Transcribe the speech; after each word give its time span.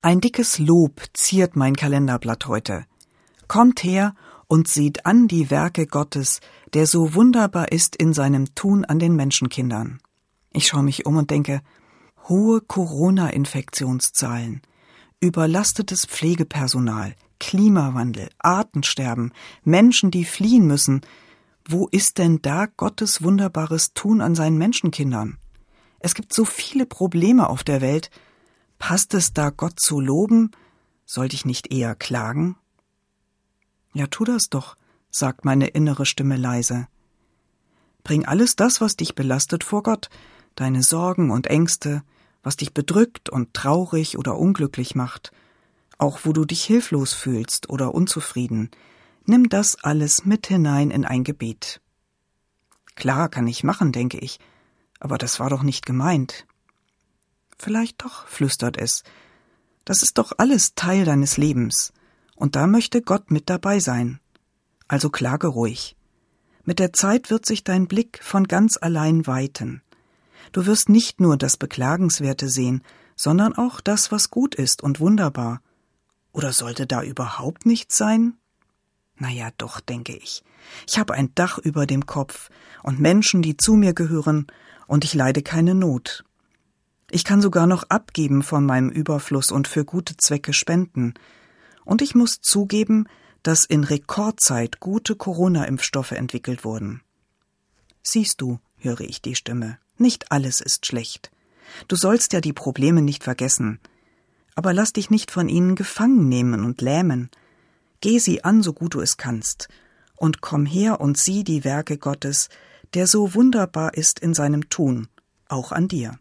Ein 0.00 0.20
dickes 0.20 0.60
Lob 0.60 1.02
ziert 1.12 1.56
mein 1.56 1.74
Kalenderblatt 1.74 2.46
heute. 2.46 2.84
Kommt 3.48 3.82
her 3.82 4.14
und 4.46 4.68
seht 4.68 5.06
an 5.06 5.26
die 5.26 5.50
Werke 5.50 5.88
Gottes, 5.88 6.38
der 6.72 6.86
so 6.86 7.14
wunderbar 7.14 7.72
ist 7.72 7.96
in 7.96 8.12
seinem 8.12 8.54
Tun 8.54 8.84
an 8.84 9.00
den 9.00 9.16
Menschenkindern. 9.16 9.98
Ich 10.52 10.68
schaue 10.68 10.84
mich 10.84 11.04
um 11.04 11.16
und 11.16 11.32
denke, 11.32 11.62
hohe 12.28 12.60
Corona-Infektionszahlen, 12.60 14.62
überlastetes 15.18 16.06
Pflegepersonal, 16.06 17.16
Klimawandel, 17.40 18.28
Artensterben, 18.38 19.32
Menschen, 19.64 20.12
die 20.12 20.24
fliehen 20.24 20.68
müssen. 20.68 21.00
Wo 21.68 21.88
ist 21.88 22.18
denn 22.18 22.40
da 22.40 22.66
Gottes 22.66 23.24
wunderbares 23.24 23.94
Tun 23.94 24.20
an 24.20 24.36
seinen 24.36 24.58
Menschenkindern? 24.58 25.38
Es 25.98 26.14
gibt 26.14 26.32
so 26.32 26.44
viele 26.44 26.86
Probleme 26.86 27.50
auf 27.50 27.64
der 27.64 27.80
Welt, 27.80 28.10
Passt 28.78 29.14
es 29.14 29.32
da 29.32 29.50
Gott 29.50 29.80
zu 29.80 30.00
loben? 30.00 30.50
Sollte 31.04 31.34
ich 31.34 31.44
nicht 31.44 31.72
eher 31.72 31.94
klagen? 31.94 32.56
Ja, 33.92 34.06
tu 34.06 34.24
das 34.24 34.50
doch, 34.50 34.76
sagt 35.10 35.44
meine 35.44 35.68
innere 35.68 36.06
Stimme 36.06 36.36
leise. 36.36 36.86
Bring 38.04 38.24
alles 38.24 38.56
das, 38.56 38.80
was 38.80 38.96
dich 38.96 39.14
belastet, 39.14 39.64
vor 39.64 39.82
Gott, 39.82 40.08
deine 40.54 40.82
Sorgen 40.82 41.30
und 41.30 41.46
Ängste, 41.46 42.02
was 42.42 42.56
dich 42.56 42.72
bedrückt 42.72 43.28
und 43.28 43.54
traurig 43.54 44.16
oder 44.18 44.38
unglücklich 44.38 44.94
macht, 44.94 45.32
auch 45.98 46.20
wo 46.22 46.32
du 46.32 46.44
dich 46.44 46.64
hilflos 46.64 47.12
fühlst 47.12 47.68
oder 47.68 47.94
unzufrieden, 47.94 48.70
nimm 49.24 49.48
das 49.48 49.82
alles 49.82 50.24
mit 50.24 50.46
hinein 50.46 50.90
in 50.90 51.04
ein 51.04 51.24
Gebet. 51.24 51.80
Klar 52.94 53.28
kann 53.28 53.46
ich 53.46 53.64
machen, 53.64 53.92
denke 53.92 54.18
ich, 54.18 54.38
aber 55.00 55.18
das 55.18 55.40
war 55.40 55.50
doch 55.50 55.62
nicht 55.62 55.84
gemeint. 55.84 56.46
Vielleicht 57.58 58.02
doch, 58.04 58.26
flüstert 58.26 58.76
es. 58.76 59.02
Das 59.84 60.02
ist 60.02 60.18
doch 60.18 60.32
alles 60.38 60.74
Teil 60.74 61.04
deines 61.04 61.36
Lebens. 61.36 61.92
Und 62.36 62.56
da 62.56 62.66
möchte 62.66 63.02
Gott 63.02 63.30
mit 63.30 63.50
dabei 63.50 63.80
sein. 63.80 64.20
Also 64.86 65.10
klage 65.10 65.48
ruhig. 65.48 65.96
Mit 66.64 66.78
der 66.78 66.92
Zeit 66.92 67.30
wird 67.30 67.46
sich 67.46 67.64
dein 67.64 67.88
Blick 67.88 68.20
von 68.22 68.44
ganz 68.44 68.78
allein 68.80 69.26
weiten. 69.26 69.82
Du 70.52 70.66
wirst 70.66 70.88
nicht 70.88 71.20
nur 71.20 71.36
das 71.36 71.56
Beklagenswerte 71.56 72.48
sehen, 72.48 72.82
sondern 73.16 73.56
auch 73.56 73.80
das, 73.80 74.12
was 74.12 74.30
gut 74.30 74.54
ist 74.54 74.82
und 74.82 75.00
wunderbar. 75.00 75.60
Oder 76.32 76.52
sollte 76.52 76.86
da 76.86 77.02
überhaupt 77.02 77.66
nichts 77.66 77.96
sein? 77.96 78.34
Na 79.16 79.30
ja, 79.30 79.50
doch, 79.58 79.80
denke 79.80 80.16
ich. 80.16 80.44
Ich 80.86 80.98
habe 80.98 81.14
ein 81.14 81.34
Dach 81.34 81.58
über 81.58 81.86
dem 81.86 82.06
Kopf 82.06 82.50
und 82.82 83.00
Menschen, 83.00 83.42
die 83.42 83.56
zu 83.56 83.74
mir 83.74 83.94
gehören, 83.94 84.46
und 84.86 85.04
ich 85.04 85.14
leide 85.14 85.42
keine 85.42 85.74
Not. 85.74 86.24
Ich 87.10 87.24
kann 87.24 87.40
sogar 87.40 87.66
noch 87.66 87.84
abgeben 87.84 88.42
von 88.42 88.66
meinem 88.66 88.90
Überfluss 88.90 89.50
und 89.50 89.66
für 89.66 89.84
gute 89.84 90.16
Zwecke 90.16 90.52
spenden. 90.52 91.14
Und 91.84 92.02
ich 92.02 92.14
muss 92.14 92.40
zugeben, 92.40 93.06
dass 93.42 93.64
in 93.64 93.84
Rekordzeit 93.84 94.78
gute 94.78 95.16
Corona-Impfstoffe 95.16 96.12
entwickelt 96.12 96.64
wurden. 96.64 97.02
Siehst 98.02 98.40
du, 98.40 98.58
höre 98.76 99.00
ich 99.00 99.22
die 99.22 99.34
Stimme, 99.34 99.78
nicht 99.96 100.30
alles 100.32 100.60
ist 100.60 100.86
schlecht. 100.86 101.30
Du 101.88 101.96
sollst 101.96 102.32
ja 102.32 102.40
die 102.40 102.52
Probleme 102.52 103.02
nicht 103.02 103.24
vergessen. 103.24 103.80
Aber 104.54 104.72
lass 104.74 104.92
dich 104.92 105.08
nicht 105.08 105.30
von 105.30 105.48
ihnen 105.48 105.76
gefangen 105.76 106.28
nehmen 106.28 106.64
und 106.64 106.80
lähmen. 106.80 107.30
Geh 108.00 108.18
sie 108.18 108.44
an, 108.44 108.62
so 108.62 108.72
gut 108.72 108.94
du 108.94 109.00
es 109.00 109.16
kannst, 109.16 109.68
und 110.16 110.40
komm 110.40 110.66
her 110.66 111.00
und 111.00 111.16
sieh 111.16 111.44
die 111.44 111.64
Werke 111.64 111.96
Gottes, 111.96 112.48
der 112.94 113.06
so 113.06 113.34
wunderbar 113.34 113.94
ist 113.94 114.18
in 114.18 114.34
seinem 114.34 114.68
Tun, 114.68 115.08
auch 115.48 115.72
an 115.72 115.88
dir. 115.88 116.18